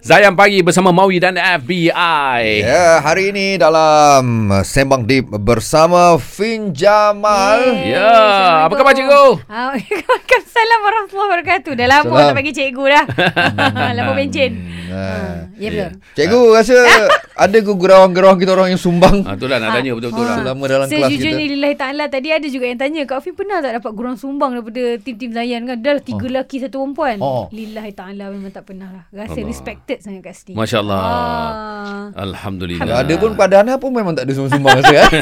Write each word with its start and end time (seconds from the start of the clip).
Zayan 0.00 0.34
Pagi 0.34 0.60
bersama 0.60 0.90
Maui 0.90 1.16
dan 1.16 1.34
FBI. 1.34 2.42
Ya, 2.60 3.00
hari 3.00 3.30
ini 3.30 3.56
dalam 3.56 4.22
Sembang 4.62 5.02
Deep 5.02 5.26
bersama 5.36 6.14
Fin 6.16 6.70
Jamal. 6.70 7.82
Ya, 7.82 8.06
apa 8.64 8.74
khabar 8.74 8.92
cikgu? 8.92 9.42
Ah, 9.46 9.72
Waalaikumsalam 9.72 10.78
warahmatullahi 10.80 11.28
wabarakatuh. 11.32 11.72
Dah 11.74 11.86
lama 11.88 12.06
Salam. 12.08 12.28
tak 12.28 12.36
bagi 12.36 12.52
cikgu 12.52 12.84
dah. 12.86 13.04
lama 13.98 14.12
bencin. 14.12 14.50
Ah. 14.86 15.50
Ya 15.56 15.68
betul. 15.68 15.90
Cikgu 16.14 16.40
rasa 16.52 16.74
ada 17.44 17.58
ke 17.58 17.72
gurauan-gurauan 17.74 18.36
kita 18.36 18.52
orang 18.52 18.70
yang 18.70 18.78
sumbang 18.78 19.24
Ha, 19.24 19.34
itulah 19.34 19.56
nak 19.56 19.74
tanya 19.74 19.92
betul-betul 19.92 20.22
lah. 20.22 20.36
selama 20.38 20.64
dalam 20.66 20.86
kelas 20.86 21.08
Sejujurnya 21.08 21.36
kita? 21.38 21.50
lillahi 21.50 21.74
ta'ala 21.74 22.04
Tadi 22.06 22.28
ada 22.30 22.46
juga 22.46 22.64
yang 22.66 22.78
tanya 22.78 23.02
Kak 23.02 23.20
Fin 23.20 23.32
pernah 23.32 23.58
tak 23.58 23.72
dapat 23.74 23.92
gurang 23.92 24.14
sumbang 24.14 24.52
Daripada 24.52 24.82
tim-tim 24.98 25.32
Zayan 25.32 25.64
kan 25.64 25.76
Dah 25.78 25.96
tiga 25.98 26.24
lelaki 26.26 26.56
satu 26.58 26.76
perempuan 26.78 27.16
Oh. 27.18 27.48
Lillahi 27.50 27.88
ta'ala 27.90 28.28
memang 28.30 28.48
tak 28.50 28.64
pernah 28.64 28.88
lah 28.90 29.04
Rasa 29.10 29.32
Allah. 29.34 29.48
respected 29.48 29.95
sangat 29.98 30.22
kat 30.22 30.34
sini 30.34 30.54
Masya 30.54 30.78
Allah. 30.78 30.98
ah. 30.98 32.04
Alhamdulillah. 32.18 32.82
Kalau 32.82 32.96
ada 32.98 33.14
pun 33.16 33.30
pada 33.34 33.54
Ana 33.60 33.76
pun 33.76 33.90
memang 33.90 34.12
tak 34.12 34.24
ada 34.24 34.32
sumbang-sumbang 34.32 34.76
rasa 34.76 34.94
eh? 34.96 35.08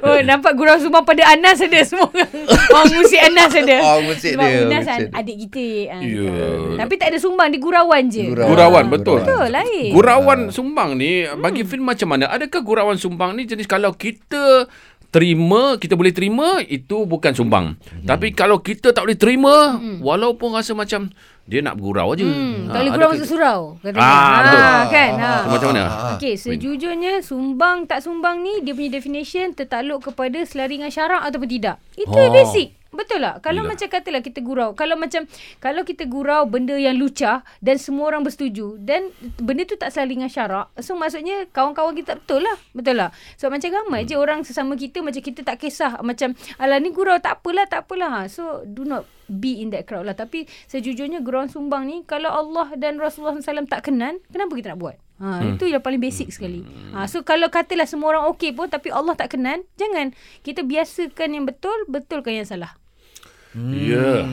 Oh 0.00 0.18
nampak 0.20 0.52
gurang 0.54 0.78
sumbang 0.78 1.02
pada 1.02 1.24
Anas 1.26 1.58
ada 1.58 1.80
semua 1.82 2.08
Orang 2.74 2.92
musik 2.94 3.18
Anas 3.18 3.52
ada 3.52 3.76
Oh, 3.82 3.98
musik 4.02 4.32
Sebab 4.34 4.44
dia, 4.44 4.60
Anas 4.62 4.82
musik 4.82 4.92
an- 4.92 5.00
dia. 5.02 5.08
adik 5.14 5.36
kita 5.42 5.66
ah, 5.88 6.00
Ya. 6.00 6.24
betul. 6.24 6.76
Tapi 6.76 6.94
tak 6.94 7.08
ada 7.08 7.18
sumbang 7.18 7.48
Dia 7.48 7.60
gurauan 7.60 8.02
je 8.06 8.24
Gurauan. 8.26 8.48
Gurawan 8.50 8.84
betul. 8.88 9.18
Betul 9.20 9.46
lain 9.50 9.90
Gurawan 9.90 10.38
sumbang 10.50 10.90
ni 10.94 11.10
bagi 11.36 11.62
Fin 11.64 11.80
macam 11.80 12.08
mana? 12.10 12.28
Adakah 12.28 12.60
gurawan 12.60 12.96
sumbang 12.96 13.34
ni 13.34 13.44
jenis 13.44 13.64
kalau 13.64 13.92
kita 13.92 14.68
terima, 15.14 15.78
kita 15.78 15.94
boleh 15.94 16.10
terima 16.10 16.58
itu 16.66 17.06
bukan 17.06 17.30
sumbang. 17.30 17.78
Tapi 18.02 18.34
kalau 18.34 18.58
kita 18.58 18.90
tak 18.90 19.06
boleh 19.06 19.14
terima 19.14 19.78
walaupun 20.02 20.50
rasa 20.58 20.74
macam 20.74 21.06
dia 21.44 21.60
nak 21.60 21.76
bergurau 21.76 22.16
aja. 22.16 22.24
Hmm, 22.24 22.72
tak 22.72 22.72
Ha, 22.72 22.80
boleh 22.80 22.92
gurau 22.96 23.08
masuk 23.12 23.28
surau 23.28 23.60
katanya. 23.84 24.00
Ah, 24.00 24.38
betul. 24.40 24.62
kan. 24.90 25.10
Ha. 25.12 25.28
Ah, 25.28 25.42
Macam 25.44 25.68
mana? 25.70 25.84
Okey, 26.16 26.34
sejujurnya 26.40 27.20
sumbang 27.20 27.84
tak 27.84 28.00
sumbang 28.00 28.40
ni 28.40 28.64
dia 28.64 28.72
punya 28.72 28.96
definition 28.96 29.52
tertakluk 29.52 30.00
kepada 30.02 30.40
selaringan 30.48 30.88
syarak 30.88 31.20
ataupun 31.20 31.46
tidak. 31.46 31.76
Itu 31.94 32.16
oh. 32.16 32.32
basic. 32.32 32.72
Betul 32.94 33.26
tak? 33.26 33.42
Kalau 33.42 33.66
Yelah. 33.66 33.74
macam 33.74 33.88
katalah 33.90 34.22
kita 34.22 34.38
gurau. 34.40 34.70
Kalau 34.78 34.94
macam 34.94 35.26
kalau 35.58 35.82
kita 35.82 36.06
gurau 36.06 36.46
benda 36.46 36.78
yang 36.78 36.94
lucah 36.94 37.42
dan 37.58 37.76
semua 37.76 38.14
orang 38.14 38.22
bersetuju 38.22 38.78
dan 38.78 39.10
benda 39.42 39.66
tu 39.66 39.74
tak 39.74 39.90
selaringan 39.90 40.30
syarak, 40.30 40.70
so 40.78 40.94
maksudnya 40.94 41.50
kawan-kawan 41.50 41.92
kita 41.98 42.16
betul 42.16 42.46
lah. 42.46 42.56
Betul 42.70 43.02
lah. 43.02 43.10
So 43.34 43.50
macam 43.50 43.68
ramai 43.74 44.06
je 44.06 44.14
orang 44.14 44.46
sesama 44.46 44.78
kita 44.78 45.02
macam 45.02 45.20
kita 45.20 45.42
tak 45.42 45.58
kisah 45.58 45.98
macam 46.06 46.38
alah 46.62 46.78
ni 46.78 46.94
gurau 46.94 47.18
tak 47.18 47.42
apalah 47.42 47.66
tak 47.66 47.90
apalah. 47.90 48.24
Ha. 48.24 48.30
So 48.30 48.62
do 48.62 48.86
not 48.86 49.04
be 49.28 49.60
in 49.60 49.72
that 49.72 49.88
crowd 49.88 50.06
lah. 50.06 50.16
Tapi 50.16 50.46
sejujurnya 50.68 51.24
gurauan 51.24 51.48
sumbang 51.48 51.88
ni 51.88 52.04
kalau 52.04 52.30
Allah 52.30 52.76
dan 52.76 53.00
Rasulullah 53.00 53.36
SAW 53.40 53.68
tak 53.68 53.90
kenan, 53.90 54.20
kenapa 54.30 54.52
kita 54.54 54.76
nak 54.76 54.80
buat? 54.80 54.96
Ha, 55.22 55.40
hmm. 55.40 55.56
Itu 55.56 55.70
yang 55.70 55.80
paling 55.80 56.02
basic 56.02 56.34
sekali. 56.34 56.66
Ha, 56.92 57.06
so 57.06 57.22
kalau 57.22 57.46
katalah 57.46 57.86
semua 57.86 58.18
orang 58.18 58.26
okey 58.34 58.50
pun 58.50 58.66
tapi 58.66 58.90
Allah 58.90 59.14
tak 59.14 59.38
kenan, 59.38 59.62
jangan. 59.78 60.10
Kita 60.42 60.66
biasakan 60.66 61.38
yang 61.38 61.44
betul, 61.46 61.86
betulkan 61.86 62.34
yang 62.34 62.48
salah. 62.48 62.74
Ya. 63.56 64.26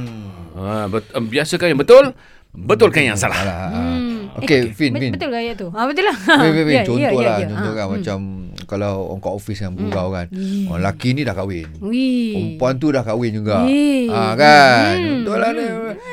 Ha, 0.51 0.85
bet- 0.89 1.11
um, 1.13 1.23
biasakan 1.25 1.67
yang 1.71 1.79
betul, 1.79 2.11
betulkan 2.51 3.05
yang 3.05 3.17
salah. 3.17 3.37
Alah, 3.37 3.57
ah. 3.57 3.69
Hmm. 3.71 4.41
Okey, 4.41 4.71
Fin, 4.71 4.95
Fin. 4.95 5.11
Betul 5.11 5.31
ayat 5.31 5.55
tu? 5.55 5.67
Ha, 5.69 5.79
betul 5.85 6.07
lah. 6.07 6.17
Fin, 6.17 6.51
Fin, 6.51 6.65
Fin, 6.65 6.73
Ya, 6.73 6.83
contoh 6.83 6.99
ya, 6.99 7.09
lah. 7.11 7.37
ya, 7.37 7.43
ya. 7.43 7.47
Contoh 7.51 7.71
Ha, 7.71 7.77
kan 7.77 7.85
hmm. 7.85 7.93
macam 7.93 8.17
kalau 8.65 8.93
orang 9.11 9.21
kat 9.21 9.33
office 9.35 9.59
yang 9.59 9.71
bergurau 9.75 10.07
kan. 10.09 10.27
Orang 10.65 10.79
lelaki 10.79 11.09
ni 11.11 11.21
dah 11.21 11.35
kahwin. 11.35 11.67
Wih. 11.79 12.31
Perempuan 12.33 12.73
tu 12.79 12.87
dah 12.89 13.03
kahwin 13.03 13.31
juga. 13.35 13.67
Eh. 13.67 14.07
Ah 14.07 14.33
kan. 14.33 14.95
Hmm. 14.95 15.15
Betul 15.21 15.37
lah 15.37 15.51
ni. 15.51 15.65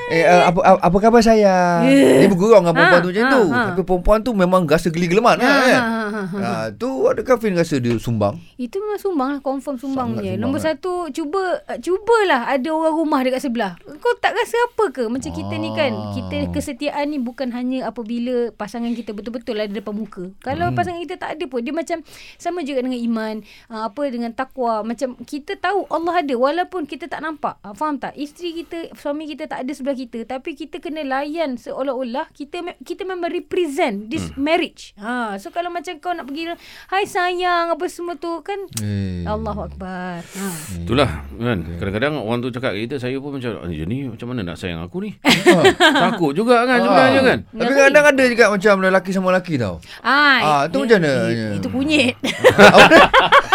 Eh 0.09 0.25
uh, 0.25 0.49
apa 0.49 0.59
apa, 0.81 0.97
khabar 0.99 1.21
saya? 1.21 1.85
Dia 1.85 2.25
bergurau 2.27 2.59
dengan 2.59 2.73
perempuan 2.73 2.97
Ha, 2.97 3.05
tu 3.05 3.11
macam 3.11 3.23
ha, 3.23 3.31
tu. 3.31 3.43
ha. 3.47 3.61
Tapi 3.69 3.83
perempuan 3.83 4.19
tu 4.19 4.31
memang 4.33 4.65
rasa 4.65 4.89
geli-geleman 4.89 5.37
Ha, 5.37 5.45
kan. 5.45 5.61
ha, 5.77 5.77
ha, 5.77 6.07
ha, 6.09 6.23
ha. 6.25 6.39
Ah 6.41 6.65
tu 6.71 6.89
adakah 7.05 7.37
Fin 7.37 7.53
rasa 7.53 7.77
dia 7.77 7.93
sumbang? 7.95 8.41
Itu 8.57 8.79
memang 8.79 8.97
sumbang 8.97 9.29
lah 9.31 9.41
Confirm 9.41 9.77
sumbang 9.77 10.09
Sangat 10.11 10.19
punya 10.19 10.31
sumbang, 10.31 10.43
Nombor 10.43 10.59
kan? 10.59 10.67
satu 10.73 10.93
Cuba 11.11 11.43
uh, 11.61 11.79
Cubalah 11.79 12.49
ada 12.49 12.69
orang 12.69 12.95
rumah 12.95 13.21
dekat 13.21 13.43
sebelah 13.43 13.77
Kau 13.99 14.17
tak 14.17 14.33
rasa 14.33 14.57
apa 14.65 14.85
ke 14.89 15.05
Macam 15.07 15.29
kita 15.31 15.55
ni 15.55 15.71
kan 15.71 15.91
Ah. 15.91 16.11
Kita 16.11 16.37
kesetiaan 16.51 17.05
ni 17.07 17.19
Bukan 17.19 17.51
hanya 17.51 17.87
apabila 17.87 18.49
Pasangan 18.51 18.89
kita 18.91 19.13
betul-betul 19.13 19.57
ada 19.57 19.69
depan 19.71 19.93
muka 19.93 20.33
Kalau 20.39 20.67
Hmm. 20.67 20.75
pasangan 20.75 21.01
kita 21.01 21.17
tak 21.17 21.31
ada 21.33 21.45
pun 21.45 21.61
Dia 21.61 21.73
macam 21.73 22.01
Sama 22.35 22.61
juga 22.61 22.81
dengan 22.81 22.97
iman 22.99 23.35
uh, 23.69 23.83
Apa 23.85 24.09
dengan 24.09 24.33
takwa 24.33 24.81
Macam 24.83 25.21
kita 25.21 25.55
tahu 25.55 25.85
Allah 25.87 26.15
ada 26.19 26.35
Walaupun 26.35 26.85
kita 26.85 27.07
tak 27.07 27.21
nampak 27.21 27.61
uh, 27.61 27.73
Faham 27.73 27.97
tak 27.97 28.15
Isteri 28.15 28.57
kita 28.59 28.79
Suami 28.95 29.27
kita 29.27 29.45
tak 29.47 29.61
ada 29.61 29.71
sebelah 29.71 29.98
kita 29.99 30.19
Tapi 30.25 30.55
kita 30.55 30.79
kena 30.79 31.03
layan 31.03 31.55
Seolah-olah 31.55 32.31
Kita 32.31 32.63
kita 32.79 33.03
memang 33.03 33.27
represent 33.29 34.07
This 34.07 34.31
Hmm. 34.31 34.45
marriage 34.45 34.95
ha, 34.97 35.35
So 35.37 35.49
kalau 35.49 35.69
macam 35.69 35.99
kau 35.99 36.13
nak 36.13 36.25
pergi 36.25 36.55
Hai 36.87 37.03
sayang 37.03 37.71
Apa 37.71 37.85
semua 37.87 38.15
tu 38.15 38.39
kan 38.41 38.59
Eh. 38.79 39.25
Allahu 39.25 39.67
Akbar. 39.67 40.21
Ha. 40.21 40.47
Itulah 40.79 41.27
kan. 41.33 41.59
Kadang-kadang 41.77 42.15
orang 42.17 42.39
tu 42.39 42.49
cakap 42.51 42.69
kat 42.69 42.85
kita 42.85 42.97
saya 42.99 43.17
pun 43.17 43.35
macam 43.35 43.57
"Ah, 43.57 43.67
ni 43.67 44.05
macam 44.05 44.27
mana 44.29 44.45
nak 44.45 44.57
sayang 44.57 44.79
aku 44.79 45.01
ni? 45.01 45.11
Ah. 45.49 45.65
Takut 46.07 46.33
juga 46.33 46.63
kan 46.63 46.79
sebenarnya 46.79 47.21
kan. 47.25 47.39
Tapi 47.49 47.73
kadang 47.73 48.05
ada 48.07 48.23
juga 48.25 48.45
macam 48.49 48.75
lelaki 48.79 49.11
sama 49.11 49.29
lelaki 49.31 49.55
tau. 49.57 49.81
Ah, 50.01 50.39
Ah, 50.39 50.63
tu 50.69 50.85
macam 50.85 51.01
mana? 51.01 51.33
Itu 51.57 51.69
kunyit. 51.69 52.15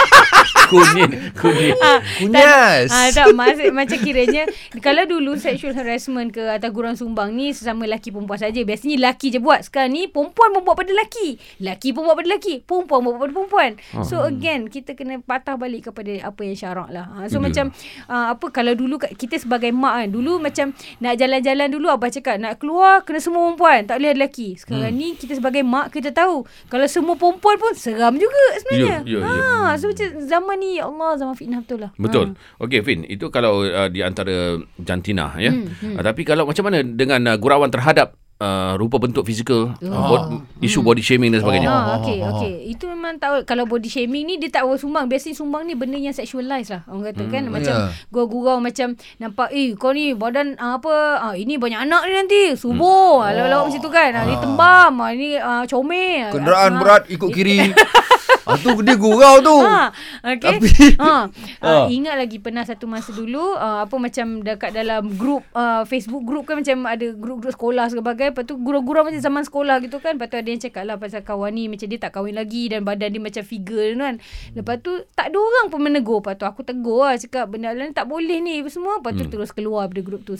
Kunyit, 0.74 1.12
kunyit. 1.40 1.78
ah, 1.80 2.00
Kunyas. 2.18 2.90
Ah, 2.90 3.10
tak 3.14 3.30
maksud 3.34 3.70
macam 3.70 3.98
kiranya 4.02 4.44
kalau 4.82 5.04
dulu 5.06 5.38
sexual 5.38 5.78
harassment 5.78 6.34
ke 6.34 6.42
atau 6.42 6.70
gurang 6.74 6.98
sumbang 6.98 7.34
ni 7.34 7.54
sesama 7.54 7.86
lelaki 7.86 8.10
perempuan 8.10 8.42
saja. 8.42 8.58
Biasanya 8.64 8.98
lelaki 8.98 9.30
je 9.30 9.40
buat. 9.40 9.62
Sekarang 9.68 9.94
ni 9.94 10.10
perempuan 10.10 10.50
pun 10.52 10.62
buat 10.66 10.76
pada 10.76 10.90
lelaki. 10.90 11.38
Lelaki 11.62 11.94
pun 11.94 12.10
buat 12.10 12.18
pada 12.18 12.28
lelaki. 12.28 12.66
Perempuan 12.66 13.00
pun 13.06 13.12
buat 13.16 13.22
pada 13.30 13.34
perempuan. 13.34 13.72
So 14.02 14.26
again 14.26 14.68
kita 14.68 14.98
kena 14.98 15.22
patah 15.22 15.56
balik 15.56 15.92
kepada 15.92 16.12
apa 16.26 16.42
yang 16.42 16.58
syarak 16.58 16.90
lah. 16.90 17.06
Ah, 17.14 17.26
so 17.30 17.38
Betul. 17.38 17.44
macam 17.46 17.66
ah, 18.08 18.34
apa 18.34 18.46
kalau 18.50 18.74
dulu 18.74 18.98
kita 18.98 19.38
sebagai 19.38 19.70
mak 19.70 19.94
kan 19.94 20.10
dulu 20.10 20.42
macam 20.42 20.74
nak 21.00 21.14
jalan-jalan 21.20 21.68
dulu 21.70 21.88
abah 21.92 22.10
cakap 22.10 22.42
nak 22.42 22.58
keluar 22.58 23.06
kena 23.06 23.20
semua 23.22 23.46
perempuan 23.52 23.86
tak 23.86 24.02
boleh 24.02 24.10
ada 24.14 24.20
lelaki. 24.24 24.56
Sekarang 24.58 24.94
ni 24.94 25.14
kita 25.14 25.38
sebagai 25.38 25.62
mak 25.62 25.94
kita 25.94 26.10
tahu 26.10 26.46
kalau 26.68 26.88
semua 26.90 27.14
perempuan 27.14 27.56
pun 27.60 27.72
seram 27.76 28.16
juga 28.18 28.44
sebenarnya. 28.58 28.98
Ya, 29.06 29.18
ya, 29.18 29.20
ya. 29.22 29.44
Ah, 29.64 29.72
so 29.78 29.90
macam 29.90 30.08
zaman 30.24 30.58
ni 30.64 30.70
ya 30.74 30.88
Allah 30.88 31.20
zaman 31.20 31.36
fitnah 31.36 31.60
betul 31.60 31.80
lah. 31.82 31.92
Betul. 31.94 32.40
Okey 32.58 32.80
Fin, 32.82 33.04
itu 33.04 33.28
kalau 33.28 33.62
uh, 33.62 33.88
di 33.88 34.00
antara 34.00 34.56
jantina 34.78 35.36
ya. 35.36 35.52
Hmm, 35.52 35.68
Hmm, 35.74 35.94
Uh, 35.94 36.04
tapi 36.04 36.24
kalau 36.24 36.46
macam 36.46 36.64
mana 36.64 36.80
dengan 36.82 37.20
uh, 37.26 37.36
gurauan 37.36 37.68
terhadap 37.68 38.14
uh, 38.38 38.74
rupa 38.74 38.98
bentuk 38.98 39.24
fizikal, 39.24 39.74
uh, 39.74 39.86
Oh. 39.86 40.08
bod, 40.08 40.22
isu 40.60 40.80
body 40.80 41.00
shaming 41.00 41.30
dan 41.30 41.40
sebagainya. 41.40 41.68
Ah, 41.68 41.98
okey 41.98 42.18
okey. 42.22 42.54
Itu 42.70 42.88
memang 42.88 43.18
tak 43.18 43.44
kalau 43.44 43.64
body 43.64 43.86
shaming 43.86 44.24
ni 44.26 44.36
dia 44.38 44.50
tak 44.50 44.64
boleh 44.64 44.78
sumbang. 44.78 45.06
Biasanya 45.06 45.36
sumbang 45.36 45.64
ni 45.64 45.74
benda 45.74 45.96
yang 45.96 46.12
sexualize 46.12 46.70
lah. 46.70 46.82
Orang 46.86 47.04
kata 47.06 47.24
kan 47.28 47.44
macam 47.48 47.74
Ya. 47.74 47.92
gurau-gurau 48.10 48.58
macam 48.58 48.88
nampak 49.18 49.52
eh 49.52 49.74
kau 49.74 49.92
ni 49.92 50.12
badan 50.14 50.56
ah, 50.58 50.78
apa 50.78 50.94
ah, 51.22 51.34
ini 51.34 51.56
banyak 51.56 51.80
anak 51.82 52.02
ni 52.04 52.14
nanti. 52.14 52.42
Subur. 52.54 53.22
Hmm. 53.22 53.34
Lawak-lawak 53.34 53.66
macam 53.68 53.82
tu 53.82 53.92
kan. 53.92 54.12
Ah. 54.12 54.24
Ni 54.24 54.36
tembam, 54.38 54.94
ah, 54.98 55.12
ni 55.12 55.30
ah, 55.36 55.64
comel. 55.66 56.30
Kenderaan 56.30 56.72
Ah, 56.72 56.80
berat 56.80 57.04
ikut 57.08 57.30
kiri. 57.30 57.60
ah 58.46 58.56
tu 58.56 58.76
dia 58.80 58.96
gurau 58.96 59.40
tu. 59.40 59.56
Ha, 59.60 59.90
okay. 60.26 60.58
Tapi- 60.58 60.96
ha, 60.98 61.12
Ah. 61.14 61.24
uh, 61.62 61.86
ingat 61.96 62.16
lagi 62.16 62.38
pernah 62.38 62.62
satu 62.62 62.86
masa 62.86 63.10
dulu 63.10 63.56
uh, 63.56 63.84
apa 63.84 63.96
macam 63.96 64.40
dekat 64.40 64.72
dalam 64.72 65.14
grup 65.14 65.44
uh, 65.52 65.84
Facebook 65.84 66.24
grup 66.24 66.44
kan 66.44 66.60
macam 66.60 66.84
ada 66.84 67.12
grup-grup 67.12 67.52
sekolah 67.52 67.88
sebagainya. 67.88 68.32
Lepas 68.32 68.44
tu 68.44 68.56
gurau-gurau 68.58 69.04
macam 69.04 69.20
zaman 69.20 69.44
sekolah 69.44 69.80
gitu 69.80 69.98
kan. 69.98 70.16
Lepas 70.16 70.28
tu 70.28 70.38
ada 70.38 70.46
yang 70.46 70.60
cakap 70.60 70.84
lah 70.84 70.96
pasal 70.96 71.22
kawan 71.22 71.52
ni 71.52 71.68
macam 71.68 71.88
dia 71.88 71.98
tak 71.98 72.12
kahwin 72.12 72.34
lagi 72.34 72.68
dan 72.68 72.84
badan 72.84 73.10
dia 73.10 73.22
macam 73.22 73.44
figure 73.44 73.96
kan. 73.96 74.16
Lepas 74.54 74.76
tu 74.80 74.92
tak 75.14 75.32
ada 75.32 75.38
orang 75.38 75.66
pun 75.68 75.80
menegur. 75.80 76.20
Lepas 76.20 76.36
tu 76.36 76.46
aku 76.46 76.62
tegur 76.62 77.04
lah 77.04 77.16
cakap 77.16 77.48
benda 77.48 77.72
lain 77.72 77.92
tak 77.92 78.06
boleh 78.06 78.40
ni 78.40 78.60
semua. 78.68 79.00
Lepas 79.00 79.16
tu 79.16 79.26
terus 79.28 79.50
keluar 79.50 79.88
dari 79.88 80.02
grup 80.02 80.24
tu. 80.24 80.36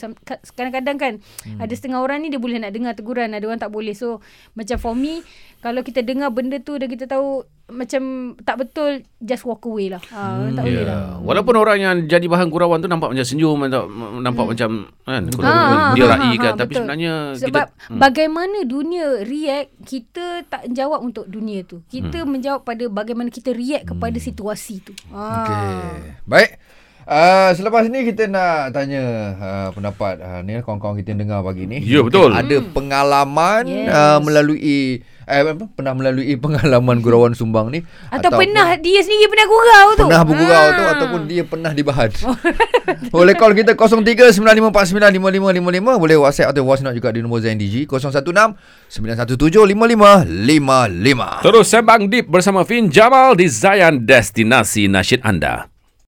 Kadang-kadang 0.54 0.98
kan 0.98 1.14
ada 1.58 1.74
setengah 1.74 2.00
orang 2.00 2.20
ni 2.20 2.28
dia 2.28 2.38
boleh 2.38 2.60
nak 2.60 2.72
dengar 2.72 2.94
teguran. 2.94 3.32
Ada 3.32 3.46
orang 3.46 3.62
tak 3.62 3.72
boleh. 3.72 3.94
So 3.94 4.20
macam 4.54 4.78
for 4.78 4.94
me 4.94 5.24
kalau 5.60 5.80
kita 5.80 6.04
dengar 6.04 6.28
benda 6.30 6.60
tu 6.60 6.76
dan 6.76 6.88
kita 6.88 7.08
tahu 7.08 7.48
macam 7.74 8.04
tak 8.46 8.56
betul 8.62 9.02
just 9.18 9.44
walk 9.44 9.66
away 9.66 9.90
lah. 9.90 10.02
Ha, 10.14 10.54
tak 10.54 10.64
boleh 10.64 10.86
lah. 10.86 11.18
Walaupun 11.26 11.56
orang 11.58 11.78
yang 11.82 11.96
jadi 12.06 12.26
bahan 12.30 12.48
gurauan 12.54 12.80
tu 12.80 12.88
nampak 12.88 13.12
macam 13.12 13.26
senyum, 13.26 13.58
nampak, 13.66 13.90
nampak 14.22 14.46
macam 14.54 14.70
kan 15.04 15.24
Ah, 15.42 15.92
dia 15.98 16.06
ah, 16.06 16.10
rai 16.16 16.32
ah, 16.32 16.34
kan 16.38 16.54
ah, 16.54 16.60
tapi 16.62 16.72
betul. 16.72 16.80
sebenarnya 16.86 17.14
Sebab 17.36 17.66
kita 17.68 17.90
hmm. 17.90 18.00
bagaimana 18.00 18.58
dunia 18.64 19.06
react, 19.26 19.70
kita 19.84 20.26
tak 20.48 20.70
jawab 20.72 21.02
untuk 21.02 21.26
dunia 21.26 21.66
tu. 21.66 21.82
Kita 21.90 22.24
hmm. 22.24 22.30
menjawab 22.30 22.62
pada 22.62 22.86
bagaimana 22.88 23.34
kita 23.34 23.52
react 23.52 23.90
kepada 23.92 24.18
situasi 24.22 24.76
tu. 24.86 24.94
Ha. 25.12 25.22
Okey. 25.44 25.74
Baik. 26.30 26.52
Uh, 27.04 27.52
selepas 27.52 27.84
ni 27.92 28.08
kita 28.08 28.32
nak 28.32 28.72
tanya 28.72 29.36
uh, 29.36 29.70
pendapat 29.76 30.24
uh, 30.24 30.40
ni 30.40 30.56
kawan-kawan 30.64 30.96
kita 30.96 31.12
yang 31.12 31.28
dengar 31.28 31.40
pagi 31.44 31.68
ni. 31.68 31.84
Ya, 31.84 32.00
Mungkin 32.00 32.08
betul. 32.08 32.30
Ada 32.32 32.56
pengalaman 32.72 33.64
Yes. 33.68 33.92
uh, 33.92 34.20
melalui 34.24 35.04
eh, 35.26 35.44
apa, 35.44 35.66
pernah 35.68 35.94
melalui 35.94 36.36
pengalaman 36.44 37.00
gurauan 37.00 37.34
sumbang 37.34 37.68
ni 37.68 37.84
Atau 38.08 38.30
pernah 38.32 38.76
dia 38.78 39.00
sendiri 39.02 39.28
pernah 39.28 39.48
gurau 39.48 39.88
tu. 39.96 40.06
pernah 40.06 40.24
bergurau 40.24 40.64
Ah. 40.64 40.72
tu 40.72 40.84
ataupun 40.98 41.22
dia 41.26 41.44
pernah 41.44 41.72
dibahas. 41.74 42.14
boleh 43.16 43.34
call 43.34 43.56
kita 43.56 43.74
0395495555 43.74 45.98
boleh 45.98 46.18
WhatsApp 46.20 46.54
atau 46.54 46.64
note 46.64 46.96
juga 46.96 47.10
di 47.12 47.20
nombor 47.24 47.42
ZNDG 47.42 47.90
016 47.90 48.94
917 48.94 49.66
5555. 49.66 51.44
Terus 51.44 51.66
sembang 51.66 52.02
deep 52.08 52.26
bersama 52.30 52.62
Fin 52.64 52.88
Jamal 52.88 53.36
di 53.36 53.50
Zayan 53.50 54.06
Destinasi 54.06 54.88
Nasyid 54.88 55.24
Anda. 55.24 55.73